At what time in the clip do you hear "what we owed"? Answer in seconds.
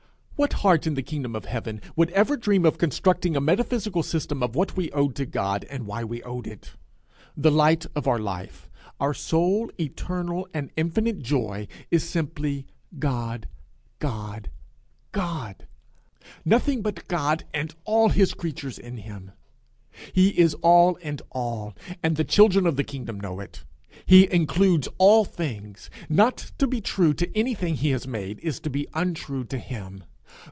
4.55-5.13